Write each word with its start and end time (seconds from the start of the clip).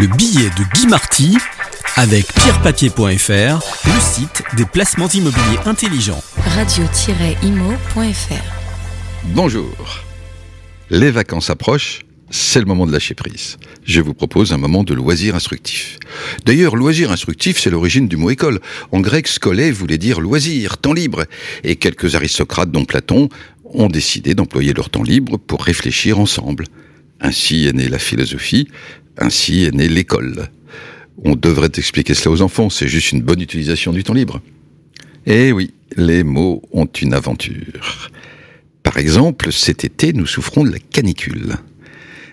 Le 0.00 0.06
billet 0.06 0.48
de 0.56 0.64
Guy 0.72 0.86
Marty 0.86 1.36
avec 1.96 2.32
pierrepapier.fr, 2.32 3.60
le 3.84 4.00
site 4.00 4.42
des 4.56 4.64
placements 4.64 5.08
immobiliers 5.08 5.58
intelligents. 5.66 6.22
radio-imo.fr 6.38 8.04
Bonjour. 9.34 9.74
Les 10.88 11.10
vacances 11.10 11.50
approchent, 11.50 12.00
c'est 12.30 12.60
le 12.60 12.64
moment 12.64 12.86
de 12.86 12.92
lâcher 12.92 13.12
prise. 13.14 13.58
Je 13.84 14.00
vous 14.00 14.14
propose 14.14 14.54
un 14.54 14.56
moment 14.56 14.84
de 14.84 14.94
loisir 14.94 15.34
instructif. 15.34 15.98
D'ailleurs, 16.46 16.76
loisir 16.76 17.12
instructif, 17.12 17.58
c'est 17.60 17.68
l'origine 17.68 18.08
du 18.08 18.16
mot 18.16 18.30
école. 18.30 18.60
En 18.92 19.00
grec, 19.00 19.28
scolé 19.28 19.70
voulait 19.70 19.98
dire 19.98 20.22
loisir, 20.22 20.78
temps 20.78 20.94
libre. 20.94 21.26
Et 21.62 21.76
quelques 21.76 22.14
aristocrates, 22.14 22.70
dont 22.70 22.86
Platon, 22.86 23.28
ont 23.64 23.88
décidé 23.88 24.34
d'employer 24.34 24.72
leur 24.72 24.88
temps 24.88 25.02
libre 25.02 25.36
pour 25.36 25.62
réfléchir 25.62 26.18
ensemble. 26.18 26.64
Ainsi 27.20 27.66
est 27.66 27.74
née 27.74 27.88
la 27.88 27.98
philosophie, 27.98 28.68
ainsi 29.18 29.64
est 29.64 29.74
née 29.74 29.88
l'école. 29.88 30.48
On 31.24 31.36
devrait 31.36 31.70
expliquer 31.76 32.14
cela 32.14 32.32
aux 32.32 32.42
enfants, 32.42 32.70
c'est 32.70 32.88
juste 32.88 33.12
une 33.12 33.22
bonne 33.22 33.40
utilisation 33.40 33.92
du 33.92 34.04
temps 34.04 34.14
libre. 34.14 34.40
Eh 35.26 35.52
oui, 35.52 35.74
les 35.96 36.22
mots 36.22 36.62
ont 36.72 36.86
une 36.86 37.14
aventure. 37.14 38.10
Par 38.82 38.96
exemple, 38.96 39.52
cet 39.52 39.84
été, 39.84 40.12
nous 40.12 40.26
souffrons 40.26 40.64
de 40.64 40.70
la 40.70 40.78
canicule. 40.78 41.56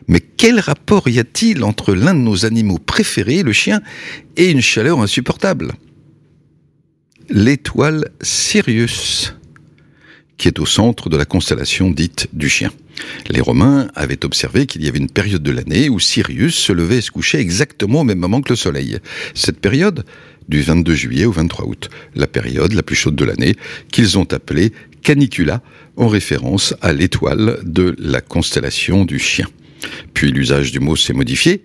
Mais 0.07 0.21
quel 0.21 0.59
rapport 0.59 1.09
y 1.09 1.19
a-t-il 1.19 1.63
entre 1.63 1.93
l'un 1.93 2.13
de 2.13 2.19
nos 2.19 2.45
animaux 2.45 2.79
préférés, 2.79 3.43
le 3.43 3.51
chien, 3.51 3.81
et 4.37 4.49
une 4.51 4.61
chaleur 4.61 5.01
insupportable? 5.01 5.73
L'étoile 7.29 8.09
Sirius, 8.21 9.35
au 10.59 10.65
centre 10.65 11.09
de 11.09 11.17
la 11.17 11.25
constellation 11.25 11.91
dite 11.91 12.27
du 12.33 12.49
chien. 12.49 12.71
Les 13.29 13.41
Romains 13.41 13.89
avaient 13.95 14.25
observé 14.25 14.65
qu'il 14.65 14.83
y 14.83 14.87
avait 14.87 14.97
une 14.97 15.09
période 15.09 15.43
de 15.43 15.51
l'année 15.51 15.89
où 15.89 15.99
Sirius 15.99 16.55
se 16.55 16.73
levait 16.73 16.97
et 16.97 17.01
se 17.01 17.11
couchait 17.11 17.39
exactement 17.39 18.01
au 18.01 18.03
même 18.03 18.19
moment 18.19 18.41
que 18.41 18.49
le 18.49 18.55
Soleil. 18.55 18.97
Cette 19.33 19.59
période, 19.59 20.03
du 20.49 20.61
22 20.61 20.95
juillet 20.95 21.25
au 21.25 21.31
23 21.31 21.65
août, 21.65 21.89
la 22.15 22.27
période 22.27 22.73
la 22.73 22.83
plus 22.83 22.95
chaude 22.95 23.15
de 23.15 23.25
l'année, 23.25 23.55
qu'ils 23.91 24.17
ont 24.17 24.31
appelée 24.31 24.71
canicula, 25.03 25.61
en 25.95 26.07
référence 26.07 26.73
à 26.81 26.93
l'étoile 26.93 27.59
de 27.63 27.95
la 27.97 28.21
constellation 28.21 29.05
du 29.05 29.19
chien. 29.19 29.47
Puis 30.13 30.31
l'usage 30.31 30.71
du 30.71 30.79
mot 30.79 30.95
s'est 30.95 31.13
modifié. 31.13 31.63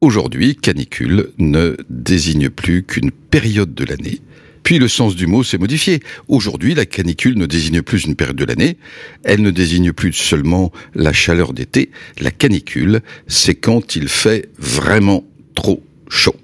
Aujourd'hui, 0.00 0.54
canicule 0.54 1.30
ne 1.38 1.76
désigne 1.90 2.50
plus 2.50 2.84
qu'une 2.84 3.10
période 3.10 3.74
de 3.74 3.84
l'année, 3.84 4.20
puis 4.68 4.78
le 4.78 4.86
sens 4.88 5.16
du 5.16 5.26
mot 5.26 5.42
s'est 5.42 5.56
modifié. 5.56 6.00
Aujourd'hui, 6.28 6.74
la 6.74 6.84
canicule 6.84 7.38
ne 7.38 7.46
désigne 7.46 7.80
plus 7.80 8.04
une 8.04 8.14
période 8.14 8.36
de 8.36 8.44
l'année, 8.44 8.76
elle 9.24 9.40
ne 9.40 9.50
désigne 9.50 9.94
plus 9.94 10.12
seulement 10.12 10.72
la 10.94 11.14
chaleur 11.14 11.54
d'été, 11.54 11.90
la 12.20 12.30
canicule, 12.30 13.00
c'est 13.28 13.54
quand 13.54 13.96
il 13.96 14.08
fait 14.08 14.50
vraiment 14.58 15.24
trop 15.54 15.82
chaud. 16.10 16.36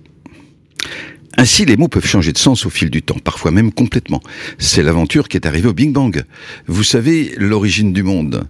Ainsi, 1.36 1.66
les 1.66 1.76
mots 1.76 1.88
peuvent 1.88 2.06
changer 2.06 2.32
de 2.32 2.38
sens 2.38 2.64
au 2.64 2.70
fil 2.70 2.88
du 2.88 3.02
temps, 3.02 3.18
parfois 3.22 3.50
même 3.50 3.74
complètement. 3.74 4.22
C'est 4.56 4.82
l'aventure 4.82 5.28
qui 5.28 5.36
est 5.36 5.46
arrivée 5.46 5.68
au 5.68 5.74
Big 5.74 5.92
Bang. 5.92 6.24
Vous 6.66 6.82
savez 6.82 7.34
l'origine 7.36 7.92
du 7.92 8.02
monde. 8.02 8.48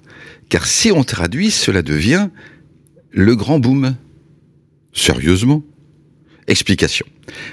Car 0.50 0.66
si 0.66 0.92
on 0.92 1.02
traduit, 1.02 1.50
cela 1.50 1.82
devient 1.82 2.28
le 3.10 3.34
grand 3.34 3.58
boom. 3.58 3.96
Sérieusement? 4.92 5.64
Explication. 6.46 7.06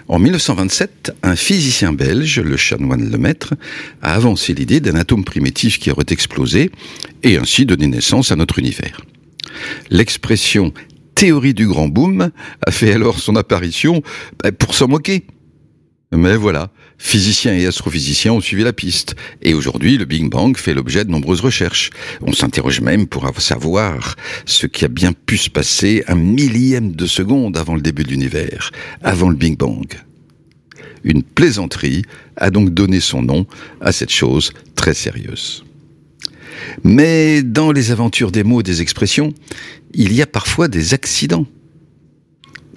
En 0.08 0.20
1927, 0.20 1.14
un 1.24 1.36
physicien 1.36 1.94
belge, 1.94 2.40
le 2.40 2.58
chanoine 2.58 3.10
Lemaître, 3.10 3.54
a 4.02 4.14
avancé 4.14 4.54
l'idée 4.54 4.82
d'un 4.82 4.96
atome 4.96 5.24
primitif 5.24 5.80
qui 5.80 5.92
aurait 5.92 6.06
explosé 6.10 6.72
et 7.24 7.38
ainsi 7.38 7.66
donné 7.66 7.88
naissance 7.88 8.32
à 8.32 8.36
notre 8.36 8.60
univers. 8.60 9.02
L'expression 9.90 10.74
théorie 11.16 11.54
du 11.54 11.68
grand 11.68 11.88
boom 11.88 12.32
a 12.66 12.72
fait 12.72 12.94
alors 12.94 13.20
son 13.20 13.36
apparition 13.36 14.02
bah, 14.44 14.52
pour 14.52 14.76
s'en 14.76 14.88
moquer. 14.88 15.26
Mais 16.14 16.36
voilà, 16.36 16.70
physiciens 16.98 17.54
et 17.54 17.66
astrophysiciens 17.66 18.34
ont 18.34 18.42
suivi 18.42 18.64
la 18.64 18.74
piste. 18.74 19.16
Et 19.42 19.54
aujourd'hui, 19.54 19.98
le 19.98 20.04
Big 20.04 20.30
Bang 20.30 20.58
fait 20.58 20.74
l'objet 20.74 21.06
de 21.06 21.10
nombreuses 21.10 21.40
recherches. 21.40 21.90
On 22.22 22.34
s'interroge 22.34 22.82
même 22.82 23.08
pour 23.08 23.30
savoir 23.40 24.18
ce 24.46 24.68
qui 24.68 24.84
a 24.84 24.90
bien 24.90 25.14
pu 25.14 25.38
se 25.38 25.50
passer 25.50 26.04
un 26.08 26.16
millième 26.16 26.92
de 26.92 27.06
seconde 27.06 27.56
avant 27.56 27.76
le 27.76 27.82
début 27.82 28.04
de 28.04 28.10
l'univers, 28.10 28.72
avant 29.02 29.30
le 29.30 29.38
Big 29.38 29.58
Bang. 29.58 29.88
Une 31.06 31.24
plaisanterie 31.24 32.04
a 32.36 32.52
donc 32.52 32.72
donné 32.72 33.00
son 33.00 33.22
nom 33.22 33.48
à 33.80 33.94
cette 33.94 34.12
chose 34.12 34.52
très 34.76 34.94
sérieuse. 34.94 35.64
Mais 36.84 37.42
dans 37.42 37.72
les 37.72 37.92
aventures 37.92 38.32
des 38.32 38.44
mots 38.44 38.60
et 38.60 38.64
des 38.64 38.82
expressions, 38.82 39.34
il 39.94 40.14
y 40.14 40.22
a 40.22 40.28
parfois 40.28 40.68
des 40.68 40.94
accidents, 40.94 41.48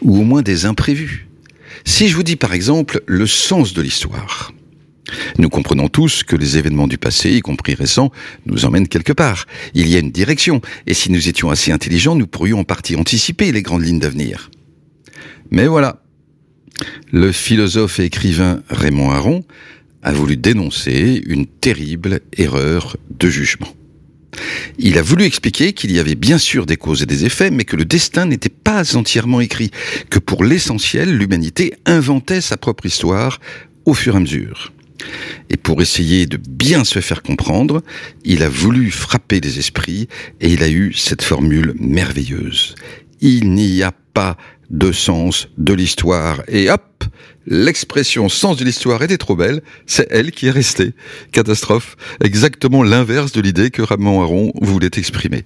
ou 0.01 0.19
au 0.19 0.23
moins 0.23 0.43
des 0.43 0.67
imprévus. 0.67 1.27
Si 1.85 2.09
je 2.09 2.17
vous 2.17 2.23
dis 2.23 2.37
par 2.37 2.55
exemple 2.55 3.03
le 3.07 3.27
sens 3.27 3.75
de 3.75 3.83
l'histoire, 3.83 4.53
nous 5.39 5.49
comprenons 5.51 5.89
tous 5.89 6.25
que 6.25 6.35
les 6.35 6.57
événements 6.57 6.87
du 6.87 6.99
passé, 6.99 7.33
y 7.33 7.41
compris 7.41 7.75
récents, 7.75 8.11
nous 8.47 8.65
emmènent 8.65 8.89
quelque 8.89 9.13
part. 9.13 9.47
Il 9.75 9.89
y 9.89 9.97
a 9.97 9.99
une 9.99 10.11
direction, 10.11 10.61
et 10.87 10.95
si 10.95 11.13
nous 11.13 11.29
étions 11.29 11.51
assez 11.51 11.73
intelligents, 11.73 12.17
nous 12.17 12.27
pourrions 12.27 12.61
en 12.61 12.65
partie 12.65 12.97
anticiper 12.97 13.53
les 13.53 13.63
grandes 13.63 13.85
lignes 13.85 13.99
d'avenir. 13.99 14.51
Mais 15.51 15.67
voilà, 15.67 16.03
le 17.13 17.33
philosophe 17.33 18.01
et 18.01 18.05
écrivain 18.05 18.63
Raymond 18.71 19.11
Aron 19.11 19.45
a 20.03 20.13
voulu 20.13 20.37
dénoncer 20.37 21.23
une 21.27 21.47
terrible 21.47 22.21
erreur 22.37 22.97
de 23.11 23.29
jugement. 23.29 23.69
Il 24.79 24.99
a 24.99 25.03
voulu 25.03 25.25
expliquer 25.25 25.73
qu'il 25.73 25.93
y 25.93 25.99
avait 25.99 26.15
bien 26.15 26.39
sûr 26.39 26.67
des 26.67 26.77
causes 26.77 27.03
et 27.03 27.07
des 27.07 27.25
effets, 27.25 27.51
mais 27.51 27.65
que 27.65 27.77
le 27.77 27.85
destin 27.85 28.27
n'était 28.27 28.49
pas 28.49 28.97
entièrement 28.97 29.41
écrit, 29.41 29.71
que 30.11 30.19
pour 30.19 30.45
l'essentiel, 30.45 31.17
l'humanité 31.17 31.75
inventait 31.87 32.41
sa 32.41 32.57
propre 32.57 32.87
histoire 32.87 33.41
au 33.85 33.95
fur 33.95 34.15
et 34.15 34.17
à 34.17 34.21
mesure. 34.21 34.73
Et 35.51 35.57
pour 35.57 35.83
essayer 35.83 36.27
de 36.27 36.37
bien 36.37 36.85
se 36.85 37.01
faire 37.01 37.23
comprendre, 37.23 37.83
il 38.25 38.43
a 38.43 38.49
voulu 38.49 38.91
frapper 38.91 39.41
les 39.41 39.59
esprits 39.59 40.09
et 40.41 40.53
il 40.53 40.63
a 40.63 40.69
eu 40.69 40.93
cette 40.95 41.23
formule 41.23 41.75
merveilleuse. 41.79 42.75
Il 43.21 43.53
n'y 43.53 43.83
a 43.83 43.93
pas 44.15 44.37
de 44.71 44.93
sens 44.93 45.49
de 45.59 45.73
l'histoire. 45.73 46.43
Et 46.49 46.71
hop, 46.71 47.05
l'expression 47.47 48.29
sens 48.29 48.57
de 48.57 48.65
l'histoire 48.65 49.03
était 49.03 49.19
trop 49.19 49.37
belle, 49.37 49.63
c'est 49.87 50.07
elle 50.11 50.31
qui 50.31 50.47
est 50.47 50.51
restée. 50.51 50.93
Catastrophe, 51.33 51.97
exactement 52.23 52.83
l'inverse 52.83 53.33
de 53.33 53.41
l'idée 53.41 53.71
que 53.71 53.83
Ramon 53.83 54.23
Aron 54.23 54.53
voulait 54.61 54.91
exprimer. 54.97 55.45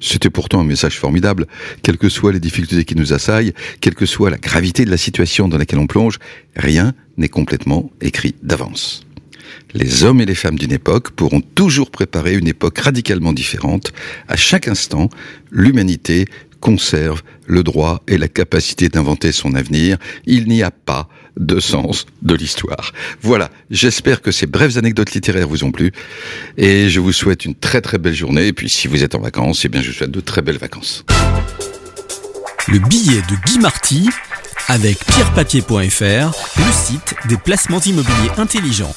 C'était 0.00 0.30
pourtant 0.30 0.60
un 0.60 0.64
message 0.64 0.98
formidable, 0.98 1.46
quelles 1.82 1.98
que 1.98 2.08
soient 2.08 2.32
les 2.32 2.40
difficultés 2.40 2.84
qui 2.84 2.96
nous 2.96 3.12
assaillent, 3.12 3.52
quelle 3.80 3.94
que 3.94 4.06
soit 4.06 4.30
la 4.30 4.38
gravité 4.38 4.84
de 4.84 4.90
la 4.90 4.96
situation 4.96 5.48
dans 5.48 5.58
laquelle 5.58 5.78
on 5.78 5.86
plonge, 5.86 6.18
rien 6.56 6.94
n'est 7.16 7.28
complètement 7.28 7.90
écrit 8.00 8.34
d'avance. 8.42 9.04
Les 9.74 10.04
hommes 10.04 10.20
et 10.20 10.26
les 10.26 10.34
femmes 10.34 10.58
d'une 10.58 10.72
époque 10.72 11.10
pourront 11.10 11.40
toujours 11.40 11.90
préparer 11.90 12.34
une 12.34 12.48
époque 12.48 12.78
radicalement 12.78 13.32
différente. 13.32 13.92
À 14.26 14.36
chaque 14.36 14.68
instant, 14.68 15.10
l'humanité 15.50 16.26
conserve 16.60 17.22
le 17.46 17.62
droit 17.62 18.02
et 18.08 18.18
la 18.18 18.28
capacité 18.28 18.88
d'inventer 18.88 19.32
son 19.32 19.54
avenir. 19.54 19.96
Il 20.26 20.48
n'y 20.48 20.62
a 20.62 20.70
pas 20.70 21.08
de 21.38 21.60
sens 21.60 22.06
de 22.22 22.34
l'histoire. 22.34 22.92
Voilà, 23.22 23.50
j'espère 23.70 24.22
que 24.22 24.32
ces 24.32 24.46
brèves 24.46 24.76
anecdotes 24.76 25.12
littéraires 25.12 25.48
vous 25.48 25.64
ont 25.64 25.70
plu 25.70 25.92
et 26.56 26.88
je 26.88 27.00
vous 27.00 27.12
souhaite 27.12 27.44
une 27.44 27.54
très 27.54 27.80
très 27.80 27.98
belle 27.98 28.14
journée 28.14 28.48
et 28.48 28.52
puis 28.52 28.68
si 28.68 28.88
vous 28.88 29.04
êtes 29.04 29.14
en 29.14 29.20
vacances, 29.20 29.64
eh 29.64 29.68
bien 29.68 29.80
je 29.80 29.88
vous 29.88 29.94
souhaite 29.94 30.10
de 30.10 30.20
très 30.20 30.42
belles 30.42 30.58
vacances. 30.58 31.04
Le 32.66 32.78
billet 32.80 33.22
de 33.30 33.36
Guy 33.46 33.58
Marty 33.60 34.08
avec 34.68 34.98
pierrepapier.fr, 35.06 36.32
le 36.58 36.72
site 36.72 37.14
des 37.28 37.38
placements 37.38 37.80
immobiliers 37.80 38.30
intelligents. 38.36 38.94